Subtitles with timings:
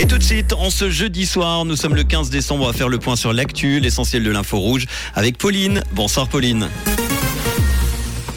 [0.00, 2.88] Et tout de suite, en ce jeudi soir, nous sommes le 15 décembre, va faire
[2.88, 4.86] le point sur l'actu, l'essentiel de l'info rouge,
[5.16, 5.82] avec Pauline.
[5.90, 6.68] Bonsoir Pauline.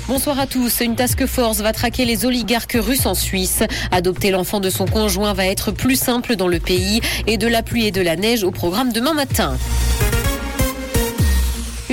[0.07, 0.81] Bonsoir à tous.
[0.81, 3.61] Une task force va traquer les oligarques russes en Suisse.
[3.91, 7.61] Adopter l'enfant de son conjoint va être plus simple dans le pays et de la
[7.61, 9.55] pluie et de la neige au programme demain matin.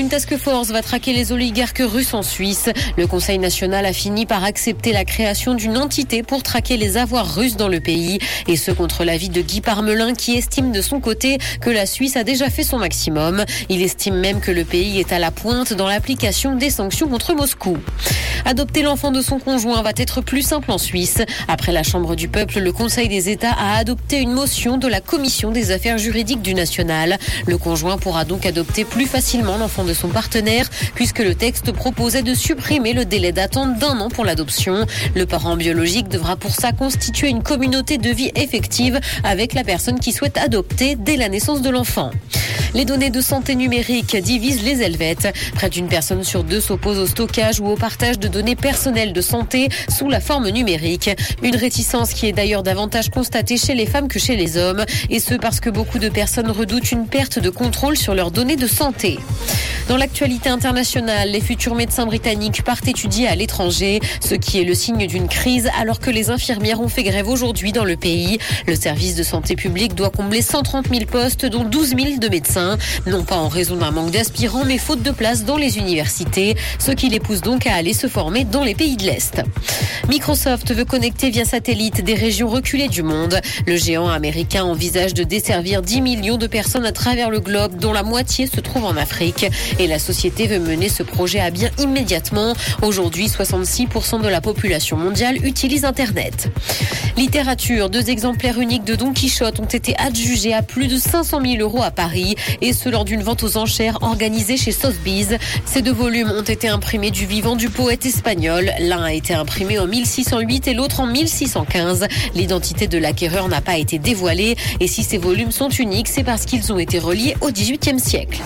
[0.09, 2.71] Une task force va traquer les oligarques russes en Suisse.
[2.97, 7.35] Le Conseil national a fini par accepter la création d'une entité pour traquer les avoirs
[7.35, 8.19] russes dans le pays.
[8.47, 12.17] Et ce contre l'avis de Guy Parmelin qui estime de son côté que la Suisse
[12.17, 13.45] a déjà fait son maximum.
[13.69, 17.35] Il estime même que le pays est à la pointe dans l'application des sanctions contre
[17.35, 17.77] Moscou.
[18.47, 21.21] Adopter l'enfant de son conjoint va être plus simple en Suisse.
[21.49, 25.03] Après la Chambre du peuple, le Conseil des États a adopté une motion de la
[25.03, 27.19] Commission des affaires juridiques du national.
[27.47, 32.23] Le conjoint pourra donc adopter plus facilement l'enfant de son partenaire, puisque le texte proposait
[32.23, 34.87] de supprimer le délai d'attente d'un an pour l'adoption.
[35.15, 39.99] Le parent biologique devra pour ça constituer une communauté de vie effective avec la personne
[39.99, 42.13] qui souhaite adopter dès la naissance de l'enfant.
[42.75, 45.29] Les données de santé numérique divisent les Helvètes.
[45.55, 49.21] Près d'une personne sur deux s'oppose au stockage ou au partage de données personnelles de
[49.21, 51.11] santé sous la forme numérique.
[51.43, 54.85] Une réticence qui est d'ailleurs davantage constatée chez les femmes que chez les hommes.
[55.09, 58.57] Et ce parce que beaucoup de personnes redoutent une perte de contrôle sur leurs données
[58.57, 59.19] de santé.
[59.89, 64.75] Dans l'actualité internationale, les futurs médecins britanniques partent étudier à l'étranger, ce qui est le
[64.75, 68.39] signe d'une crise alors que les infirmières ont fait grève aujourd'hui dans le pays.
[68.67, 72.77] Le service de santé publique doit combler 130 000 postes, dont 12 000 de médecins,
[73.07, 76.91] non pas en raison d'un manque d'aspirants, mais faute de place dans les universités, ce
[76.91, 79.43] qui les pousse donc à aller se former dans les pays de l'Est.
[80.11, 83.41] Microsoft veut connecter via satellite des régions reculées du monde.
[83.67, 87.95] Le géant américain envisage de desservir 10 millions de personnes à travers le globe, dont
[87.95, 89.47] la moitié se trouve en Afrique.
[89.79, 92.55] Et la société veut mener ce projet à bien immédiatement.
[92.83, 96.51] Aujourd'hui, 66% de la population mondiale utilise Internet.
[97.17, 101.57] Littérature, deux exemplaires uniques de Don Quichotte ont été adjugés à plus de 500 000
[101.61, 105.37] euros à Paris, et ce lors d'une vente aux enchères organisée chez Sotheby's.
[105.65, 108.73] Ces deux volumes ont été imprimés du vivant du poète espagnol.
[108.81, 112.07] L'un a été imprimé en 1608 et l'autre en 1615.
[112.35, 116.45] L'identité de l'acquéreur n'a pas été dévoilée, et si ces volumes sont uniques, c'est parce
[116.47, 118.41] qu'ils ont été reliés au XVIIIe siècle.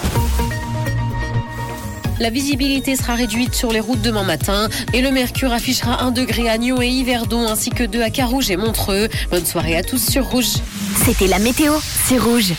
[2.23, 6.49] La visibilité sera réduite sur les routes demain matin et le mercure affichera 1 degré
[6.49, 9.09] à Nyon et Yverdon ainsi que 2 à Carouge et Montreux.
[9.33, 10.59] Bonne soirée à tous sur Rouge.
[11.05, 11.75] C'était la météo,
[12.07, 12.51] c'est Rouge.